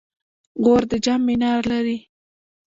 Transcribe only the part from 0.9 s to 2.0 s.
د جام منار لري